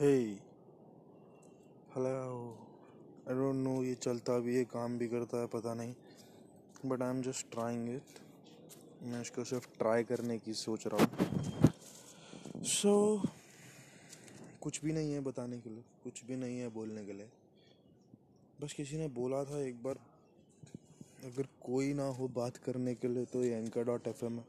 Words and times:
hey. 0.00 0.28
Hello 1.94 2.10
I 3.28 3.34
don't 3.36 3.56
know 3.56 3.72
ये 3.84 3.94
चलता 3.94 4.38
भी 4.44 4.54
है 4.56 4.64
काम 4.64 4.96
भी 4.98 5.06
करता 5.08 5.40
है 5.40 5.46
पता 5.54 5.72
नहीं. 5.74 5.94
But 6.86 7.02
I 7.02 7.10
am 7.10 7.20
just 7.22 7.50
trying 7.52 7.88
it 7.94 8.18
मैं 9.02 9.20
इसको 9.22 9.44
सिर्फ़ 9.44 9.66
ट्राई 9.78 10.04
करने 10.04 10.38
की 10.38 10.54
सोच 10.54 10.86
रहा 10.86 11.04
हूँ. 11.04 11.72
सो 12.62 12.94
so, 13.16 13.28
कुछ 14.62 14.80
भी 14.84 14.92
नहीं 14.92 15.12
है 15.12 15.20
बताने 15.20 15.58
के 15.58 15.70
लिए. 15.70 15.84
कुछ 16.04 16.24
भी 16.26 16.36
नहीं 16.36 16.58
है 16.58 16.68
बोलने 16.74 17.04
के 17.06 17.12
लिए. 17.12 17.28
बस 18.60 18.72
किसी 18.72 18.98
ने 18.98 19.08
बोला 19.18 19.42
था 19.44 19.60
एक 19.64 19.82
बार 19.82 19.98
अगर 21.24 21.48
कोई 21.62 21.92
ना 21.94 22.06
हो 22.18 22.28
बात 22.38 22.56
करने 22.66 22.94
के 22.94 23.08
लिए 23.08 23.24
तो 23.24 23.42
ये 23.44 23.58
एंकर 23.58 23.84
डॉट 23.84 24.08
एफ़ 24.08 24.24
एम 24.24 24.38
है. 24.38 24.44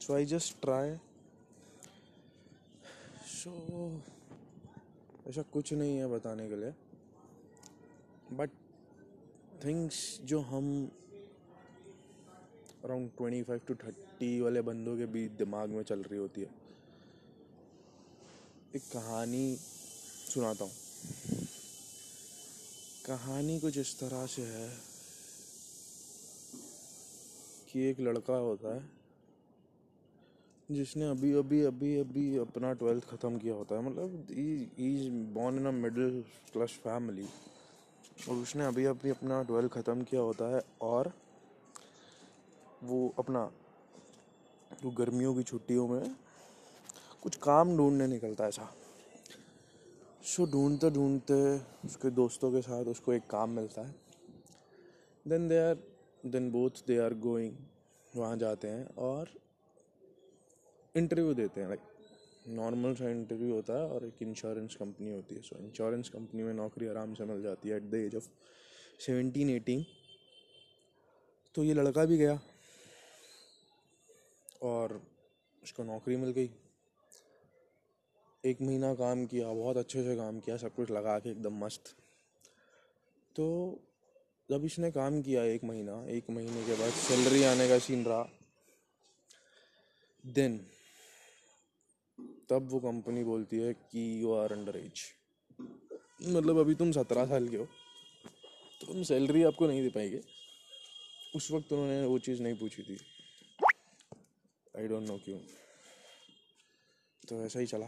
सो 0.00 0.14
आई 0.14 0.24
जस्ट 0.34 0.60
ट्राई 0.62 0.96
सो 3.36 3.52
ऐसा 5.28 5.42
कुछ 5.42 5.72
नहीं 5.72 5.96
है 5.96 6.06
बताने 6.06 6.48
के 6.48 6.56
लिए। 6.56 6.72
बट 8.36 8.50
थिंग्स 9.64 10.18
जो 10.22 10.40
हम 10.40 10.90
around 12.84 13.10
twenty 13.16 13.42
five 13.42 13.60
to 13.68 13.74
thirty 13.74 14.40
वाले 14.40 14.62
बंदों 14.62 14.96
के 14.96 15.06
बीच 15.06 15.30
दिमाग 15.30 15.68
में 15.68 15.82
चल 15.82 16.02
रही 16.02 16.18
होती 16.18 16.40
है। 16.40 16.50
एक 18.76 18.82
कहानी 18.82 19.56
सुनाता 19.56 20.64
हूँ। 20.64 20.72
कहानी 23.06 23.60
कुछ 23.60 23.78
इस 23.78 23.98
तरह 24.00 24.26
से 24.26 24.42
है 24.42 24.68
कि 27.72 27.84
एक 27.90 28.00
लड़का 28.00 28.34
होता 28.34 28.74
है 28.74 29.01
जिसने 30.74 31.08
अभी 31.10 31.32
अभी 31.34 31.60
अभी 31.64 31.96
अभी 31.98 32.36
अपना 32.38 32.72
ट्वेल्थ 32.72 33.04
ख़त्म 33.08 33.38
किया 33.38 33.54
होता 33.54 33.76
है 33.76 33.82
मतलब 33.82 34.30
is 34.80 35.08
born 35.34 35.58
in 35.58 35.66
a 35.66 35.70
middle 35.70 36.22
class 36.52 36.78
family 36.84 37.26
और 38.28 38.36
उसने 38.36 38.64
अभी 38.64 38.84
अभी 38.84 39.10
अपना 39.10 39.42
ट्वेल्थ 39.42 39.72
ख़त्म 39.72 40.02
किया 40.02 40.20
होता 40.20 40.54
है 40.54 40.62
और 40.82 41.12
वो 42.82 43.08
अपना 43.18 43.50
जो 44.82 44.90
गर्मियों 44.90 45.34
की 45.34 45.42
छुट्टियों 45.42 45.88
में 45.88 46.14
कुछ 47.22 47.36
काम 47.38 47.76
ढूँढने 47.76 48.06
निकलता 48.06 48.44
है 48.44 48.48
ऐसा। 48.48 48.72
सो 50.24 50.46
ढूंढते 50.46 50.90
ढूंढते 50.90 51.34
उसके 51.84 52.10
दोस्तों 52.12 52.50
के 52.52 52.60
साथ 52.62 52.84
उसको 52.84 53.12
एक 53.12 53.26
काम 53.30 53.50
मिलता 53.50 53.82
है। 53.82 53.94
Then 55.26 55.48
they 55.48 55.58
are 55.58 55.76
then 56.24 56.50
both 56.50 56.84
they 56.86 56.98
are 56.98 57.14
going 57.20 57.54
वहाँ 58.12 58.36
जाते 58.36 58.68
हैं 58.68 58.86
और 59.00 59.28
इंटरव्यू 60.94 61.34
देते 61.34 61.60
हैं 61.60 61.68
लाइक 61.68 61.80
नॉर्मल 62.50 62.94
सा 62.94 63.08
इंटरव्यू 63.10 63.54
होता 63.54 63.74
है 63.74 63.86
और 63.88 64.04
एक 64.06 64.22
इंश्योरेंस 64.22 64.74
कंपनी 64.74 65.10
होती 65.10 65.34
है। 65.34 65.42
सो 65.42 65.58
इंश्योरेंस 65.58 66.08
कंपनी 66.08 66.42
में 66.42 66.52
नौकरी 66.54 66.86
आराम 66.86 67.14
से 67.14 67.24
मिल 67.24 67.42
जाती 67.42 67.68
है 67.68 67.76
at 67.76 67.82
the 67.82 67.94
age 67.96 68.16
of 68.16 68.28
seventeen 69.00 69.50
eighteen 69.50 69.84
तो 71.54 71.64
ये 71.64 71.74
लड़का 71.74 72.04
भी 72.04 72.16
गया 72.16 72.38
और 74.62 75.00
उसको 75.62 75.84
नौकरी 75.84 76.16
मिल 76.16 76.30
गई। 76.30 76.50
एक 78.44 78.60
महीना 78.62 78.92
काम 78.94 79.24
किया, 79.26 79.48
बहुत 79.48 79.76
अच्छे 79.76 80.02
से 80.04 80.16
काम 80.16 80.38
किया, 80.40 80.56
सब 80.56 80.74
कुछ 80.74 80.90
लगा 80.90 81.18
के 81.18 81.30
एकदम 81.30 81.58
मस्त। 81.64 81.94
तो 83.36 83.46
जब 84.48 84.64
इसने 84.64 84.90
काम 84.90 85.20
किया 85.22 85.44
एक 85.44 85.64
महीना, 85.64 86.04
एक 86.08 86.30
महीने 86.30 86.64
के 86.66 86.74
बाद 86.74 86.90
सैलरी 86.92 87.42
आने 87.44 87.68
का 87.68 87.78
सीन 87.78 88.04
रहा। 88.04 88.28
देन 90.24 90.60
तब 92.52 92.68
वो 92.70 92.80
कंपनी 92.80 93.24
बोलती 93.24 93.58
है 93.58 93.72
कि 93.74 94.00
यू 94.22 94.32
आर 94.34 94.52
अंडर 94.52 94.76
एज 94.76 95.02
मतलब 96.28 96.58
अभी 96.58 96.74
तुम 96.74 96.92
सत्रह 96.92 97.26
साल 97.26 97.48
के 97.48 97.56
हो 97.56 97.64
तो 98.80 98.86
तुम 98.86 99.02
सैलरी 99.02 99.42
आपको 99.42 99.66
नहीं 99.66 99.82
दे 99.82 99.88
पाएँगे। 99.88 100.20
उस 101.36 101.50
वक्त 101.50 101.72
उन्होंने 101.72 102.04
वो 102.06 102.18
चीज़ 102.18 102.42
नहीं 102.42 102.54
पूछी 102.58 102.82
थी। 102.82 102.96
आई 104.78 104.88
डोंट 104.88 105.06
नो 105.08 105.16
क्यों। 105.24 105.38
तो 107.22 107.44
ऐसा 107.44 107.60
ही 107.60 107.66
चला। 107.66 107.86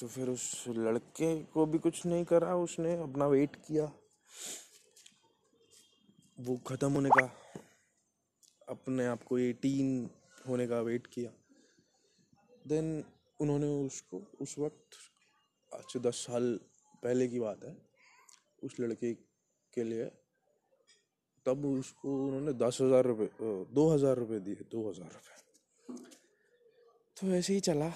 तो 0.00 0.06
फिर 0.06 0.28
उस 0.28 0.64
लड़के 0.68 1.30
को 1.44 1.66
भी 1.66 1.78
कुछ 1.78 2.04
नहीं 2.06 2.24
करा 2.24 2.54
उसने, 2.56 2.94
अपना 3.02 3.26
वेट 3.26 3.56
किया। 3.56 3.84
वो 6.38 6.56
ख़त्म 6.66 6.92
होने 6.92 7.08
का, 7.08 7.26
अपने 8.68 9.06
आप 9.06 9.22
को 9.22 9.38
एटीन 9.38 10.10
होने 10.48 10.66
का 10.66 10.80
वेट 10.80 11.06
किया। 11.06 11.30
देन 12.66 13.04
उन्होंने 13.40 13.66
उसको, 13.86 14.22
उस 14.40 14.58
वक्त, 14.58 14.96
आज 15.72 15.84
से 15.92 15.98
दस 16.00 16.16
साल 16.26 16.58
पहले 17.02 17.28
की 17.28 17.38
बात 17.40 17.64
है, 17.64 17.76
उस 18.62 18.80
लड़के 18.80 19.12
के 19.74 19.84
लिए, 19.84 20.04
तब 21.46 21.64
उसको 21.66 22.14
उन्होंने 22.26 22.52
दस 22.54 22.78
हज़ार 22.80 23.04
रुपये 23.06 23.28
दो 23.74 23.88
हज़ार 23.90 24.16
रुपये 24.16 24.40
दिए, 24.40 24.54
दो 24.70 24.88
हज़ार 24.88 25.10
रुपये 25.10 25.34
तो 27.16 27.26
ऐसे 27.34 27.54
ही 27.54 27.60
चला। 27.60 27.90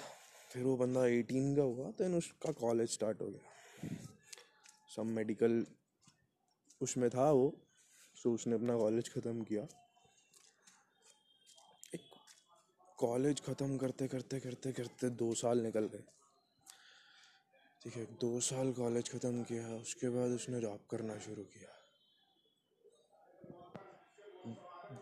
फिर 0.51 0.63
वो 0.63 0.75
बंदा 0.77 1.05
एटीन 1.07 1.55
का 1.55 1.61
हुआ 1.63 1.89
देन 1.97 2.15
उसका 2.15 2.51
कॉलेज 2.53 2.89
स्टार्ट 2.91 3.21
हो 3.21 3.27
गया। 3.27 3.97
सब 4.95 5.05
मेडिकल 5.17 5.65
उसमें 6.81 7.09
था 7.09 7.29
वो 7.31 7.53
सो 8.17 8.33
उसने 8.33 8.55
अपना 8.55 8.77
कॉलेज 8.77 9.09
ख़त्म 9.09 9.43
किया। 9.43 9.67
कॉलेज 13.01 13.41
ख़त्म 13.41 13.77
करते 13.77 14.07
करते 14.07 14.39
करते 14.39 14.71
करते 14.71 15.09
दो 15.17 15.33
साल 15.35 15.59
निकल 15.59 15.85
गए। 15.87 16.03
ठीक 17.81 17.95
है, 17.95 18.05
दो 18.21 18.39
साल 18.41 18.71
कॉलेज 18.73 19.09
ख़त्म 19.09 19.43
किया, 19.43 19.67
उसके 19.75 20.09
बाद 20.09 20.31
उसने 20.31 20.59
जॉब 20.61 20.85
करना 20.91 21.17
शुरू 21.19 21.43
किया। 21.45 21.69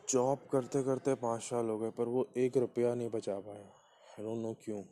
जॉब 0.09 0.47
करते 0.51 0.83
करते 0.83 1.15
पाँच 1.17 1.41
साल 1.43 1.69
हो 1.69 1.77
गए, 1.79 1.89
पर 1.91 2.07
वो 2.07 2.27
एक 2.37 2.57
रुपया 2.57 2.93
नहीं 2.95 3.09
बचा 3.09 3.39
पाया। 3.39 3.67
आई 4.09 4.23
डोंट 4.23 4.37
नो 4.37 4.53
क्यों। 4.63 4.83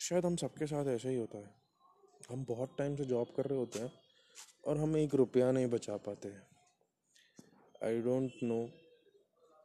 शायद 0.00 0.26
हम 0.26 0.36
सबके 0.36 0.66
साथ 0.66 0.86
ऐसा 0.86 1.08
ही 1.08 1.16
होता 1.16 1.38
है। 1.38 1.54
हम 2.30 2.44
बहुत 2.44 2.74
टाइम 2.78 2.96
से 2.96 3.04
जॉब 3.04 3.32
कर 3.36 3.46
रहे 3.46 3.58
होते 3.58 3.78
हैं 3.78 3.92
और 4.64 4.78
हम 4.78 4.96
एक 4.96 5.14
रुपया 5.14 5.50
नहीं 5.52 5.66
बचा 5.70 5.96
पाते। 6.06 6.28
आई 7.86 8.00
डोंट 8.00 8.42
नो 8.42 8.58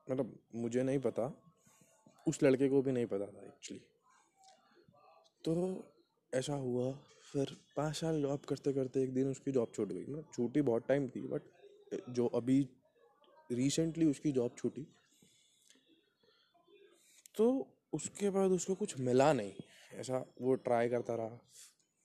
मतलब 0.07 0.37
मुझे 0.55 0.83
नहीं 0.83 0.99
पता। 0.99 1.31
उस 2.25 2.41
लड़के 2.43 2.67
को 2.69 2.81
भी 2.81 2.91
नहीं 2.91 3.05
पता 3.05 3.25
था 3.25 3.45
एक्चुअली 3.45 3.83
तो 5.43 5.53
ऐसा 6.33 6.53
हुआ, 6.55 6.91
फिर 7.31 7.55
पाँच 7.77 7.95
साल 7.95 8.21
जॉब 8.21 8.39
करते 8.39 8.73
करते 8.73 9.03
एक 9.03 9.13
दिन 9.13 9.29
उसकी 9.31 9.51
जॉब 9.51 9.71
छूट 9.75 9.87
गई। 9.87 10.01
मतलब 10.01 10.31
छूटी 10.33 10.61
बहुत 10.61 10.87
टाइम 10.87 11.07
थी 11.09 11.21
बट 11.27 11.41
जो 12.09 12.25
अभी 12.35 12.59
रिसेंटली 13.51 14.05
उसकी 14.05 14.31
जॉब 14.31 14.55
छूटी। 14.57 14.85
तो 17.37 17.67
उसके 17.93 18.29
बाद 18.29 18.51
उसको 18.51 18.75
कुछ 18.75 18.99
मिला 18.99 19.31
नहीं। 19.33 19.53
ऐसा 19.93 20.25
वो 20.41 20.53
ट्राई 20.55 20.89
करता 20.89 21.15
रहा, 21.15 21.39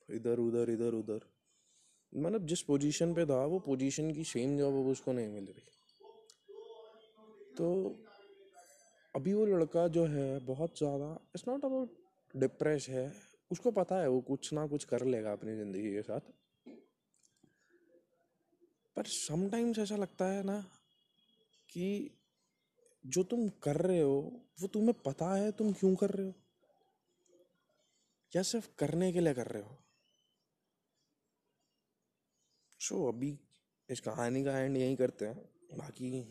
इधर, 0.09 0.39
उधर 0.39 0.71
इधर, 0.71 0.95
उधर। 0.95 1.21
मतलब 2.13 2.47
जिस 2.47 2.63
पोजीशन 2.63 3.15
पे 3.15 3.25
था, 3.27 3.45
वो 3.45 3.59
पोजीशन 3.59 4.11
की 4.11 4.25
सेम 4.25 4.57
जॉब 4.59 4.75
अब 4.75 4.87
उसको 4.87 5.13
नहीं 5.13 5.29
मिल 5.29 5.45
रही। 5.45 5.63
तो 7.63 7.97
अभी 9.17 9.33
वो 9.35 9.45
लड़का 9.47 9.89
जो 9.89 10.05
है 10.05 10.39
बहुत 10.39 10.79
ज़्यादा 10.79 11.21
इट्स 11.35 11.45
नॉट 11.49 11.65
अबाउट 11.65 11.91
डिप्रेस 12.35 12.87
है 12.89 13.13
उसको 13.51 13.71
पता 13.71 14.01
है 14.01 14.09
वो 14.09 14.21
कुछ 14.21 14.53
ना 14.53 14.67
कुछ 14.67 14.85
कर 14.85 15.05
लेगा 15.05 15.33
अपनी 15.33 15.57
ज़िंदगी 15.57 15.93
के 15.93 16.03
साथ। 16.03 16.21
पर 18.97 19.05
समटाइम्स 19.07 19.79
ऐसा 19.79 19.97
लगता 19.97 20.25
है 20.25 20.43
ना 20.43 20.59
कि 21.69 22.11
जो 23.07 23.23
तुम 23.23 23.49
कर 23.49 23.77
रहे 23.77 24.01
हो 24.01 24.43
वो 24.63 24.69
तुम्हें 24.69 24.95
पता 25.07 25.35
है 25.35 25.53
तुम 25.53 25.73
क्यों 25.73 25.95
कर 25.95 26.11
रहे 26.11 26.27
हो। 26.27 26.35
या 28.33 28.43
सिर्फ़ 28.43 28.69
करने 28.79 29.13
के 29.13 29.21
लिए 29.21 29.35
कर 29.35 29.47
रहे 29.47 29.63
हो। 29.63 29.79
सो 32.81 32.95
so, 32.95 33.15
अभी 33.15 33.39
इस 33.89 34.01
कहानी 34.01 34.45
का 34.45 34.59
एंड 34.59 34.77
यही 34.77 34.97
करते 34.97 35.27
हैं। 35.27 35.51
बाकी 35.79 36.25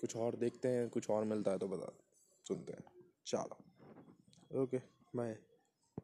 कुछ 0.00 0.16
और 0.16 0.36
देखते 0.36 0.68
हैं, 0.68 0.88
कुछ 0.88 1.10
और 1.10 1.24
मिलता 1.24 1.50
है 1.50 1.58
तो 1.58 1.68
बता, 1.68 1.92
सुनते 2.48 2.72
हैं। 2.72 2.84
चलो 3.26 4.62
ओके 4.62 4.78
बाय 5.16 5.38